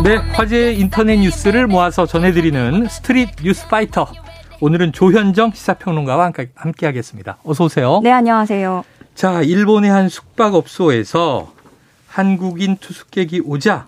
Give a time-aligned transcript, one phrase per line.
[0.00, 4.08] 네, 화제의 인터넷 뉴스를 모아서 전해드리는 Street News Fighter.
[4.60, 7.38] 오늘은 조현정 시사평론가와 함께 하겠습니다.
[7.44, 8.00] 어서 오세요.
[8.02, 8.84] 네, 안녕하세요.
[9.14, 11.52] 자, 일본의 한 숙박업소에서
[12.08, 13.86] 한국인 투숙객이 오자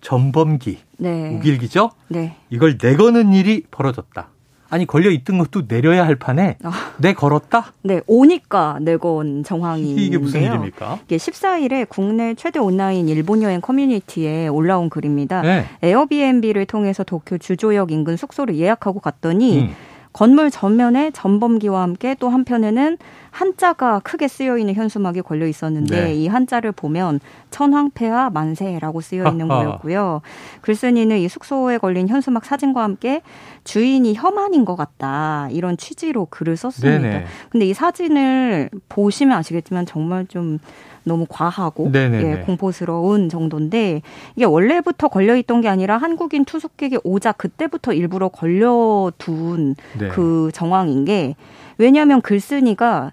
[0.00, 1.36] 전범기, 네.
[1.36, 1.90] 욱일기죠?
[2.08, 2.36] 네.
[2.48, 4.28] 이걸 내거는 일이 벌어졌다.
[4.72, 6.72] 아니 걸려 있던 것도 내려야 할 판에 아.
[6.96, 7.74] 내 걸었다?
[7.82, 10.98] 네, 오니까 내건 정황이 이게 무슨 일입니까?
[11.04, 15.42] 이게 14일에 국내 최대 온라인 일본 여행 커뮤니티에 올라온 글입니다.
[15.42, 15.66] 네.
[15.82, 19.74] 에어비앤비를 통해서 도쿄 주조역 인근 숙소를 예약하고 갔더니 음.
[20.12, 22.98] 건물 전면에 전범기와 함께 또 한편에는
[23.30, 26.14] 한자가 크게 쓰여 있는 현수막이 걸려 있었는데 네.
[26.14, 30.20] 이 한자를 보면 천황폐하 만세라고 쓰여 있는 거였고요.
[30.60, 33.22] 글쓴이는 이 숙소에 걸린 현수막 사진과 함께
[33.64, 36.98] 주인이 혐한인 것 같다 이런 취지로 글을 썼습니다.
[36.98, 37.24] 네네.
[37.50, 40.58] 근데 이 사진을 보시면 아시겠지만 정말 좀
[41.04, 44.02] 너무 과하고 예, 공포스러운 정도인데
[44.36, 50.08] 이게 원래부터 걸려 있던 게 아니라 한국인 투숙객이 오자 그때부터 일부러 걸려둔 네.
[50.08, 51.34] 그 정황인 게
[51.78, 53.12] 왜냐하면 글쓴이가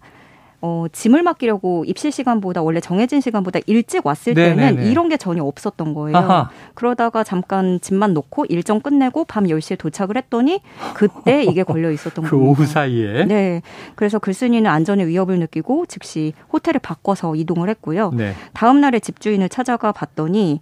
[0.61, 4.75] 어, 짐을 맡기려고 입실 시간보다 원래 정해진 시간보다 일찍 왔을 네네네.
[4.75, 6.17] 때는 이런 게 전혀 없었던 거예요.
[6.17, 6.49] 아하.
[6.73, 10.61] 그러다가 잠깐 짐만 놓고 일정 끝내고 밤 10시에 도착을 했더니
[10.95, 12.45] 그때 이게 걸려 있었던 그 거예요.
[12.45, 13.25] 오후 사이에.
[13.25, 13.61] 네.
[13.95, 18.11] 그래서 글쓴이는 안전의 위협을 느끼고 즉시 호텔을 바꿔서 이동을 했고요.
[18.13, 18.33] 네.
[18.53, 20.59] 다음 날에 집주인을 찾아가 봤더니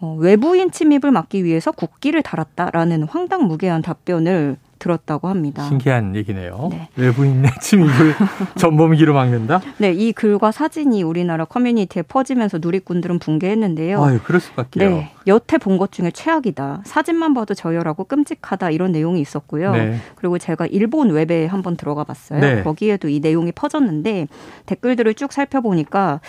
[0.00, 5.62] 어, 외부인 침입을 막기 위해서 국기를 달았다라는 황당무계한 답변을 들었다고 합니다.
[5.68, 6.68] 신기한 얘기네요.
[6.72, 6.88] 네.
[6.96, 8.14] 외부인의 침입을
[8.58, 9.60] 전범기로 막는다?
[9.78, 14.02] 네, 이 글과 사진이 우리나라 커뮤니티에 퍼지면서 누리꾼들은 붕괴했는데요.
[14.04, 14.90] 아유, 그럴 수밖에요.
[14.90, 16.82] 네, 여태 본 것 중에 최악이다.
[16.84, 19.72] 사진만 봐도 저열하고 끔찍하다 이런 내용이 있었고요.
[19.72, 19.98] 네.
[20.16, 22.40] 그리고 제가 일본 웹에 한번 들어가 봤어요.
[22.40, 22.62] 네.
[22.62, 24.26] 거기에도 이 내용이 퍼졌는데
[24.66, 26.20] 댓글들을 쭉 살펴보니까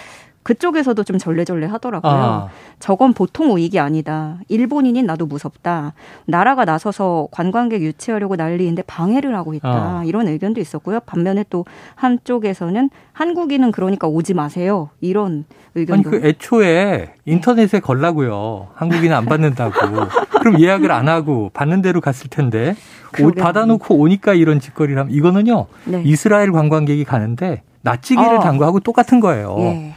[0.43, 2.11] 그쪽에서도 좀 절레절레 하더라고요.
[2.11, 2.47] 아.
[2.79, 4.37] 저건 보통 우익이 아니다.
[4.47, 5.93] 일본인인 나도 무섭다.
[6.25, 9.69] 나라가 나서서 관광객 유치하려고 난리인데 방해를 하고 있다.
[9.69, 10.03] 아.
[10.05, 10.99] 이런 의견도 있었고요.
[11.01, 11.65] 반면에 또
[11.95, 14.89] 한쪽에서는 한국인은 그러니까 오지 마세요.
[14.99, 15.45] 이런
[15.75, 16.09] 의견도.
[16.09, 18.69] 아니 그 애초에 인터넷에 걸라고요.
[18.73, 19.71] 한국인은 안 받는다고.
[20.41, 22.75] 그럼 예약을 안 하고 받는 대로 갔을 텐데
[23.21, 25.67] 오, 받아놓고 오니까 이런 짓거리라면 이거는요.
[25.85, 26.01] 네.
[26.03, 28.39] 이스라엘 관광객이 가는데 낯지기를 어.
[28.39, 29.55] 당구하고 똑같은 거예요.
[29.59, 29.93] 예.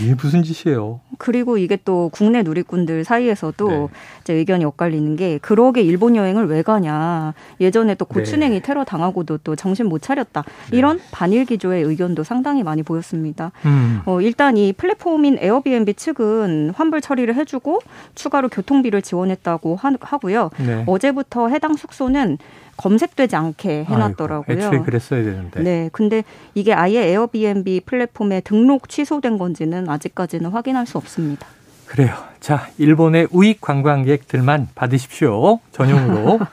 [0.00, 1.00] 이게 무슨 짓이에요?
[1.18, 3.88] 그리고 이게 또 국내 누리꾼들 사이에서도 네.
[4.22, 7.34] 이제 의견이 엇갈리는 게 그러게 일본 여행을 왜 가냐.
[7.60, 8.60] 예전에 또 고춘행이 네.
[8.60, 10.44] 테러 당하고도 또 정신 못 차렸다.
[10.70, 10.76] 네.
[10.76, 13.52] 이런 반일 기조의 의견도 상당히 많이 보였습니다.
[13.64, 14.00] 음.
[14.06, 17.80] 어, 일단 이 플랫폼인 에어비앤비 측은 환불 처리를 해주고
[18.14, 20.84] 추가로 교통비를 지원했다고 하, 고요 네.
[20.86, 22.38] 어제부터 해당 숙소는
[22.76, 24.44] 검색되지 않게 해놨더라고요.
[24.48, 25.62] 아이고, 애초에 그랬어야 되는데.
[25.62, 26.24] 네, 근데
[26.54, 31.46] 이게 아예 에어비앤비 플랫폼에 등록 취소된 건지는 아직까지는 확인할 수 없습니다.
[31.86, 32.14] 그래요.
[32.40, 35.60] 자, 일본의 우익 관광객들만 받으십시오.
[35.72, 36.40] 전용으로.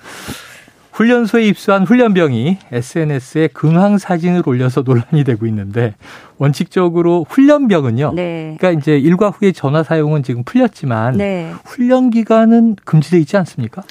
[0.92, 5.96] 훈련소에 입수한 훈련병이 SNS에 근황 사진을 올려서 논란이 되고 있는데
[6.38, 8.14] 원칙적으로 훈련병은요.
[8.14, 8.56] 네.
[8.59, 11.53] 그러니까 이제 일과 후에 전화 사용은 지금 풀렸지만 네.
[11.66, 13.84] 훈련 기간은 금지돼 있지 않습니까?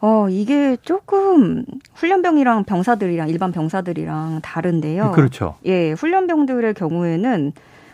[0.00, 5.12] 어, 이게 조금 훈련병이랑 병사들이랑 일반 병사들이랑 다른데요.
[5.12, 5.56] 그렇죠.
[5.66, 7.52] 예, 훈련병들의 경우에는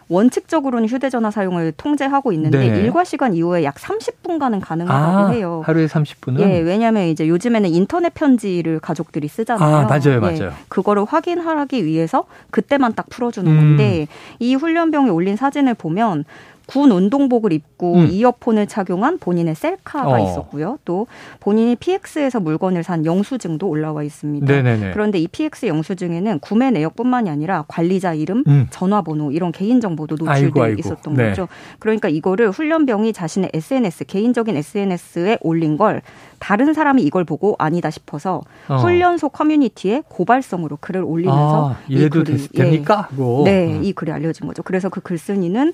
[0.09, 2.81] 원칙적으로는 휴대전화 사용을 통제하고 있는데 네.
[2.81, 5.63] 일과 시간 이후에 약 30분간은 가능하다고 아, 해요.
[5.65, 6.41] 하루에 30분은?
[6.41, 9.77] 예, 왜냐하면 이제 요즘에는 인터넷 편지를 가족들이 쓰잖아요.
[9.77, 10.53] 아, 맞아요, 예, 맞아요.
[10.69, 13.57] 그거를 확인하기 위해서 그때만 딱 풀어주는 음.
[13.57, 14.07] 건데
[14.39, 16.25] 이 훈련병에 올린 사진을 보면
[16.67, 18.09] 군 운동복을 입고 음.
[18.11, 20.19] 이어폰을 착용한 본인의 셀카가 어.
[20.19, 20.79] 있었고요.
[20.85, 21.07] 또
[21.39, 24.47] 본인이 PX에서 물건을 산 영수증도 올라와 있습니다.
[24.47, 24.91] 네네네.
[24.93, 28.67] 그런데 이 PX 영수증에는 구매 내역뿐만이 아니라 관리자 이름, 음.
[28.71, 30.77] 전화번호 이런 개인 정보도 노출돼.
[30.79, 31.29] 있었던 네.
[31.29, 31.49] 거죠.
[31.79, 36.03] 그러니까 이거를 훈련병이 자신의 SNS 개인적인 SNS에 올린 걸
[36.39, 38.77] 다른 사람이 이걸 보고 아니다 싶어서 어.
[38.77, 43.09] 훈련소 커뮤니티에 고발성으로 글을 올리면서 아, 이 글이, 됩니까?
[43.19, 43.85] 예, 네, 음.
[43.85, 44.63] 이 글이 알려진 거죠.
[44.63, 45.73] 그래서 그 글쓴이는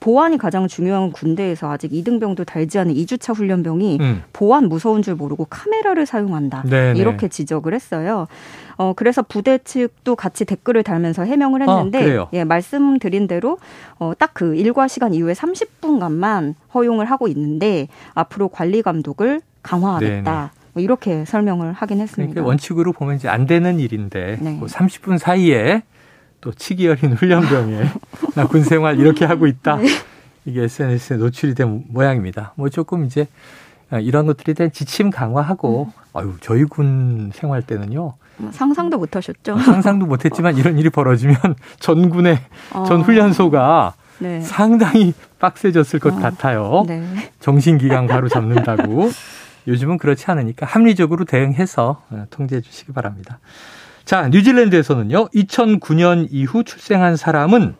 [0.00, 4.22] 보안 이 가장 중요한 군대에서 아직 이등병도 달지 않은 2주차 훈련병이 음.
[4.32, 6.62] 보안 무서운 줄 모르고 카메라를 사용한다.
[6.62, 6.98] 네네.
[6.98, 8.26] 이렇게 지적을 했어요.
[8.76, 13.58] 어, 그래서 부대 측도 같이 댓글을 달면서 해명을 아, 했는데, 어, 예, 말씀드린 대로,
[13.98, 20.52] 어, 딱 그 일과 시간 이후에 30분간만 허용을 하고 있는데, 앞으로 관리 감독을 강화하겠다.
[20.72, 22.32] 뭐 이렇게 설명을 하긴 했습니다.
[22.32, 24.52] 그러니까 원칙으로 보면 이제 안 되는 일인데, 네.
[24.52, 25.82] 뭐 30분 사이에
[26.40, 27.82] 또 치기 어린 훈련병에
[28.34, 29.76] 나 군생활 이렇게 하고 있다.
[29.76, 29.86] 네.
[30.44, 32.52] 이게 SNS에 노출이 된 모양입니다.
[32.56, 33.26] 뭐 조금 이제
[34.00, 36.02] 이런 것들에 대한 지침 강화하고 음.
[36.14, 38.14] 아유 저희 군 생활 때는요.
[38.38, 39.58] 뭐 상상도 못 하셨죠.
[39.58, 41.36] 상상도 못 했지만 이런 일이 벌어지면
[41.78, 42.38] 전 군의
[42.72, 42.84] 어.
[42.84, 44.40] 전 훈련소가 네.
[44.40, 46.84] 상당히 빡세졌을 것 어, 같아요.
[46.86, 47.02] 네.
[47.40, 49.10] 정신기강 바로 잡는다고.
[49.68, 53.38] 요즘은 그렇지 않으니까 합리적으로 대응해서 어, 통제해 주시기 바랍니다.
[54.04, 57.76] 자, 뉴질랜드에서는요, 2009년 이후 출생한 사람은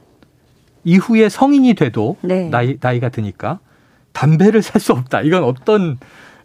[0.84, 2.49] 이후에 성인이 돼도 네.
[2.49, 3.58] 나이, 나이가 드니까
[4.12, 5.23] 담배를 살 수 없다.
[5.23, 5.99] 이건 어떤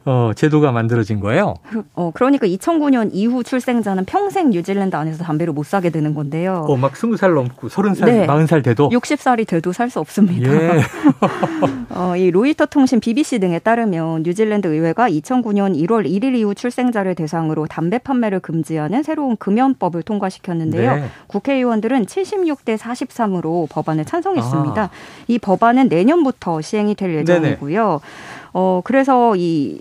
[0.10, 1.56] 어, 제도가 만들어진 거예요.
[1.94, 6.66] 어, 그러니까 2009년 이후 출생자는 평생 뉴질랜드 안에서 담배를 못 사게 되는 건데요.
[6.70, 8.26] 어, 막 20살 넘고 30살, 네.
[8.26, 10.52] 40살 돼도 60살이 돼도 살 수 없습니다.
[10.52, 10.82] 예.
[11.96, 17.68] 어, 이 로이터 통신 BBC 등에 따르면 뉴질랜드 의회가 2009년 1월 1일 이후 출생자를 대상으로
[17.68, 20.96] 담배 판매를 금지하는 새로운 금연법을 통과시켰는데요.
[20.96, 21.06] 네.
[21.28, 24.82] 국회의원들은 76대 43으로 법안을 찬성했습니다.
[24.82, 24.90] 아.
[25.28, 27.84] 이 법안은 내년부터 시행이 될 예정이고요.
[27.84, 28.00] 네네.
[28.54, 29.80] 어, 그래서 이,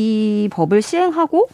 [0.00, 1.48] 이 법을 시행하고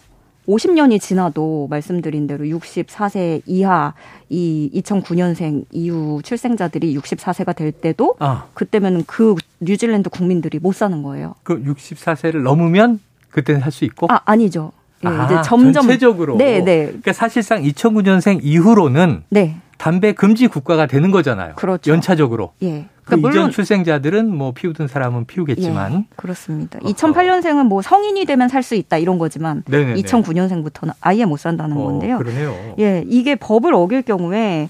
[0.46, 3.94] 50년이 지나도 말씀드린 대로 64세 이하
[4.28, 8.46] 이 2009년생 이후 출생자들이 64세가 될 때도 아.
[8.54, 11.34] 그때면 그 뉴질랜드 국민들이 못 사는 거예요.
[11.42, 13.00] 그 64세를 넘으면
[13.30, 14.06] 그때는 할수 있고?
[14.08, 14.70] 아, 아니죠.
[15.04, 16.36] 예, 아, 이제 점점 전체적으로.
[16.36, 16.86] 네, 네.
[16.86, 19.56] 그러니까 사실상 2009년생 이후로는 네.
[19.78, 21.56] 담배 금지 국가가 되는 거잖아요.
[21.56, 21.90] 그렇죠.
[21.90, 22.52] 연차적으로.
[22.62, 22.86] 예.
[23.06, 26.80] 그 그러니까 이전 출생자들은 뭐 피우던 사람은 피우겠지만 예, 그렇습니다.
[26.82, 26.92] 어허.
[26.92, 30.02] 2008년생은 뭐 성인이 되면 살 수 있다 이런 거지만 네네네.
[30.02, 32.18] 2009년생부터는 아예 못 산다는 어, 건데요.
[32.18, 32.74] 그러네요.
[32.80, 34.68] 예, 이게 법을 어길 경우에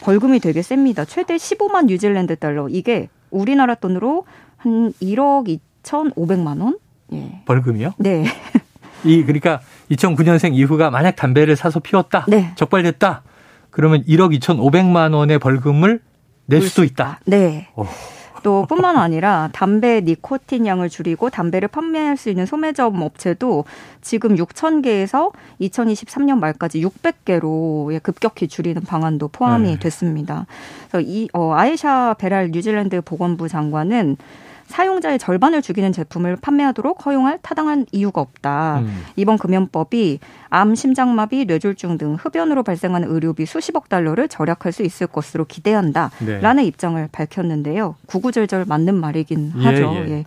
[0.00, 1.04] 벌금이 되게 셉니다.
[1.04, 2.68] 최대 15만 뉴질랜드 달러.
[2.70, 4.24] 이게 우리나라 돈으로
[4.56, 6.78] 한 1억 2,500만 원?
[7.12, 7.42] 예.
[7.44, 7.92] 벌금이요?
[7.98, 8.24] 네.
[9.04, 9.60] 이 그러니까
[9.90, 12.24] 2009년생 이후가 만약 담배를 사서 피웠다.
[12.28, 12.52] 네.
[12.56, 13.22] 적발됐다.
[13.70, 16.00] 그러면 1억 2,500만 원의 벌금을
[16.46, 17.20] 낼 수도 있다.
[17.24, 17.68] 네.
[17.76, 17.86] 오.
[18.44, 23.64] 또 뿐만 아니라 담배 니코틴 양을 줄이고 담배를 판매할 수 있는 소매점 업체도
[24.02, 25.32] 지금 6천 개에서
[25.62, 29.78] 2023년 말까지 600개로 급격히 줄이는 방안도 포함이 네.
[29.78, 30.46] 됐습니다.
[30.90, 34.18] 그래서 이 어, 아이샤 베랄 뉴질랜드 보건부 장관은
[34.66, 38.80] 사용자의 절반을 죽이는 제품을 판매하도록 허용할 타당한 이유가 없다.
[38.80, 39.04] 음.
[39.16, 45.44] 이번 금연법이 암, 심장마비, 뇌졸중 등 흡연으로 발생하는 의료비 수십억 달러를 절약할 수 있을 것으로
[45.44, 46.64] 기대한다라는 네.
[46.64, 47.96] 입장을 밝혔는데요.
[48.06, 49.94] 구구절절 맞는 말이긴 예, 하죠.
[49.96, 50.10] 예.
[50.10, 50.24] 예.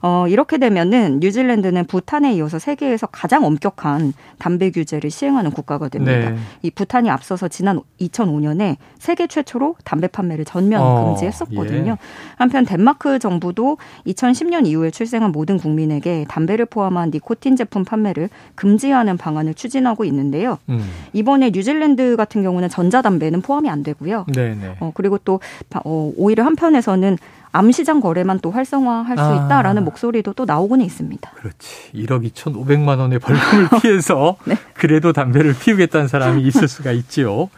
[0.00, 6.30] 어, 이렇게 되면은 뉴질랜드는 부탄에 이어서 세계에서 가장 엄격한 담배 규제를 시행하는 국가가 됩니다.
[6.30, 6.36] 네.
[6.62, 11.92] 이 부탄이 앞서서 지난 2005년에 세계 최초로 담배 판매를 전면 어, 금지했었거든요.
[11.92, 11.96] 예.
[12.36, 19.54] 한편 덴마크 정부도 2010년 이후에 출생한 모든 국민에게 담배를 포함한 니코틴 제품 판매를 금지하는 방안을
[19.54, 20.58] 추진하고 있는데요.
[20.68, 20.84] 음.
[21.12, 24.26] 이번에 뉴질랜드 같은 경우는 전자담배는 포함이 안 되고요.
[24.32, 24.54] 네네.
[24.54, 24.76] 네.
[24.80, 25.40] 어, 그리고 또
[25.84, 27.18] 어, 오히려 한편에서는
[27.52, 29.46] 암시장 거래만 또 활성화할 수 아.
[29.46, 31.30] 있다라는 목소리도 또 나오고는 있습니다.
[31.30, 31.92] 그렇지.
[31.94, 34.56] 1억 2,500만 원의 벌금을 피해서 네.
[34.74, 37.48] 그래도 담배를 피우겠다는 사람이 있을 수가 있지요.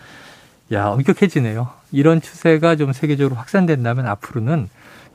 [0.73, 1.69] 야, 엄격해지네요.
[1.93, 4.69] 이런 추세가 좀 세계적으로 확산된다면 앞으로는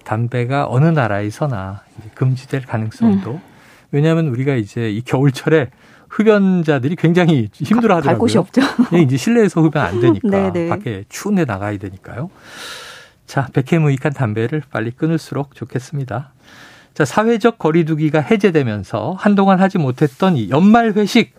[0.04, 1.82] 담배가 어느 나라에서나
[2.14, 3.42] 금지될 가능성도 음.
[3.92, 5.70] 왜냐하면 우리가 이제 이 겨울철에
[6.10, 8.04] 흡연자들이 굉장히 힘들어 하더라고요.
[8.04, 8.62] 갈 곳이 없죠.
[9.04, 10.52] 이제 실내에서 흡연 안 되니까 네네.
[10.54, 10.70] 네.
[10.70, 12.30] 밖에 추운 데 나가야 되니까요.
[13.26, 16.32] 자, 백해무익한 담배를 빨리 끊을수록 좋겠습니다.
[16.94, 21.34] 자, 사회적 거리두기가 해제되면서 한동안 하지 못했던 이 연말 회식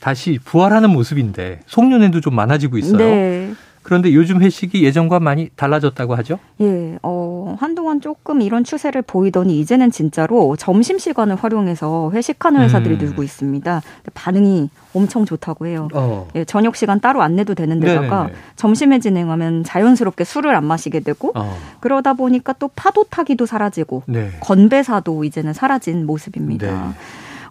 [0.00, 2.98] 다시 부활하는 모습인데 송년회도 좀 많아지고 있어요.
[2.98, 3.54] 네.
[3.82, 6.38] 그런데 요즘 회식이 예전과 많이 달라졌다고 하죠?
[6.60, 12.98] 예, 어, 한동안 조금 이런 추세를 보이더니 이제는 진짜로 점심 시간을 활용해서 회식하는 회사들이 음.
[12.98, 13.82] 늘고 있습니다.
[14.14, 15.88] 반응이 엄청 좋다고 해요.
[15.94, 16.28] 어.
[16.36, 18.38] 예, 저녁 시간 따로 안 내도 되는 데다가 네네네.
[18.56, 21.56] 점심에 진행하면 자연스럽게 술을 안 마시게 되고 어.
[21.80, 24.30] 그러다 보니까 또 파도 타기도 사라지고 네.
[24.40, 26.66] 건배사도 이제는 사라진 모습입니다.
[26.66, 26.94] 네.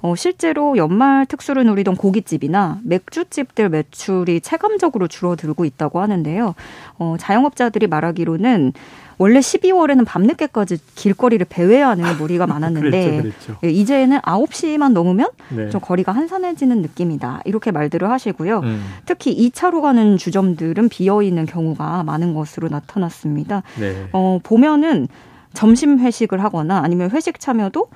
[0.01, 6.55] 어, 실제로 연말 특수를 누리던 고깃집이나 맥주집들 매출이 체감적으로 줄어들고 있다고 하는데요.
[6.98, 8.74] 어, 자영업자들이 말하기로는
[9.17, 13.58] 원래 12월에는 밤늦게까지 길거리를 배회하는 무리가 많았는데 그랬죠, 그랬죠.
[13.63, 15.70] 예, 이제는 9시만 넘으면 네.
[15.70, 17.41] 좀 거리가 한산해지는 느낌이다.
[17.46, 18.62] 이렇게 말들을 하시고요.
[18.62, 18.84] 음.
[19.05, 23.62] 특히 2차로 가는 주점들은 비어 있는 경우가 많은 것으로 나타났습니다.
[23.79, 24.08] 네.
[24.12, 25.08] 어, 보면은
[25.53, 27.89] 점심 회식을 하거나 아니면 회식 참여도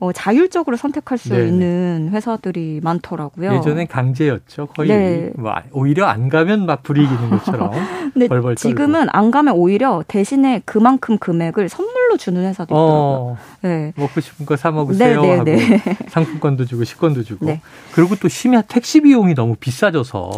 [0.00, 1.48] 어, 자율적으로 선택할 수 네네.
[1.48, 3.52] 있는 회사들이 많더라고요.
[3.54, 4.66] 예전엔 강제였죠.
[4.66, 5.30] 거의 네.
[5.36, 7.72] 뭐 오히려 안 가면 막 불이기는 것처럼.
[8.14, 12.96] 근데 벌벌 지금은 안 가면 오히려 대신에 그만큼 금액을 선물로 주는 회사도 있더라고요.
[13.32, 13.92] 어, 네.
[13.96, 15.76] 먹고 싶은 거 사 먹으세요 네네네.
[15.78, 17.46] 하고 상품권도 주고 식권도 주고.
[17.46, 17.60] 네.
[17.92, 20.30] 그리고 또 심야 택시 비용이 너무 비싸져서.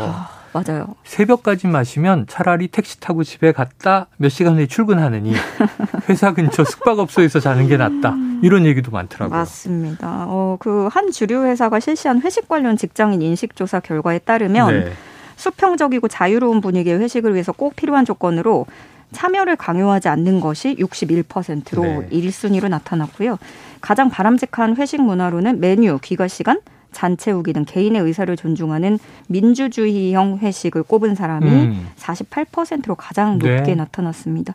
[0.53, 0.63] 아.
[0.67, 0.95] 맞아요.
[1.05, 5.33] 새벽까지 마시면 차라리 택시 타고 집에 갔다 몇 시간 후에 출근하느니
[6.09, 8.15] 회사 근처 숙박업소에서 자는 게 낫다.
[8.43, 9.39] 이런 얘기도 많더라고요.
[9.39, 10.27] 맞습니다.
[10.29, 14.93] 어, 그 한 주류 회사가 실시한 회식 관련 직장인 인식 조사 결과에 따르면 네.
[15.37, 18.67] 수평적이고 자유로운 분위기의 회식을 위해서 꼭 필요한 조건으로
[19.13, 22.09] 참여를 강요하지 않는 것이 61%로 네.
[22.11, 23.39] 1순위로 나타났고요.
[23.81, 26.61] 가장 바람직한 회식 문화로는 메뉴, 귀가 시간,
[26.93, 31.89] 잔채우기 등 개인의 의사를 존중하는 민주주의형 회식을 꼽은 사람이 음.
[31.99, 33.75] 48%로 가장 높게 네.
[33.75, 34.55] 나타났습니다.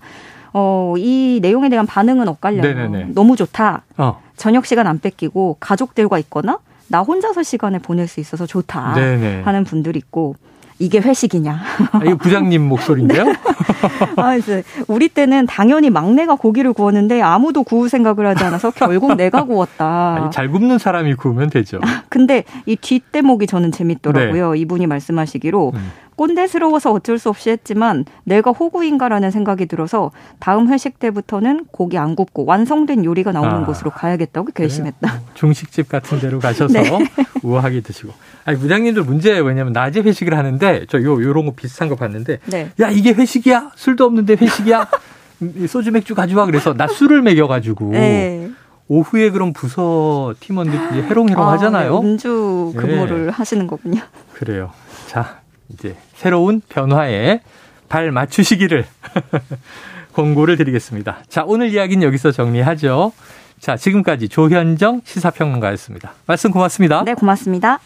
[0.54, 2.62] 어, 이 내용에 대한 반응은 엇갈려요.
[2.62, 3.08] 네네네.
[3.14, 3.84] 너무 좋다.
[3.98, 4.22] 어.
[4.38, 9.42] 저녁 시간 안 뺏기고 가족들과 있거나 나 혼자서 시간을 보낼 수 있어서 좋다 네네.
[9.42, 10.36] 하는 분들이 있고
[10.78, 11.62] 이게 회식이냐.
[11.92, 13.24] 아, 이거 부장님 목소리인데요?
[13.26, 13.34] 네.
[14.18, 19.44] 아, 이제 우리 때는 당연히 막내가 고기를 구웠는데 아무도 구울 생각을 하지 않아서 결국 내가
[19.46, 20.16] 구웠다.
[20.20, 21.80] 아니, 잘 굽는 사람이 구우면 되죠.
[22.10, 24.54] 근데 이 뒷대목이 저는 재밌더라고요.
[24.54, 24.60] 네.
[24.60, 25.92] 이분이 말씀하시기로 음.
[26.16, 32.46] 꼰대스러워서 어쩔 수 없이 했지만 내가 호구인가라는 생각이 들어서 다음 회식 때부터는 고기 안 굽고
[32.46, 35.08] 완성된 요리가 나오는 아, 곳으로 가야겠다고 결심했다.
[35.12, 35.22] 그래요?
[35.34, 36.90] 중식집 같은 데로 가셔서 네.
[37.44, 38.14] 우아하게 드시고.
[38.46, 39.44] 아니 부장님들 문제예요.
[39.44, 42.70] 왜냐면 낮에 회식을 하는데 저 요 요런 거 비슷한 거 봤는데 네.
[42.80, 43.72] 야 이게 회식이야?
[43.76, 44.88] 술도 없는데 회식이야?
[45.68, 48.50] 소주 맥주 가져와 그래서 나 술을 먹여 가지고 네.
[48.88, 50.78] 오후에 그럼 부서 팀원들이
[51.10, 52.02] 해롱해롱 아, 하잖아요.
[52.02, 53.32] 네, 음주 근무를 네.
[53.32, 54.02] 하시는 거군요.
[54.34, 54.72] 그래요.
[55.08, 57.42] 자, 이제 새로운 변화에
[57.90, 58.86] 발 맞추시기를
[60.14, 61.20] 권고를 드리겠습니다.
[61.28, 63.12] 자, 오늘 이야기는 여기서 정리하죠.
[63.60, 66.14] 자, 지금까지 조현정 시사평론가였습니다.
[66.26, 67.04] 말씀 고맙습니다.
[67.04, 67.80] 네, 고맙습니다.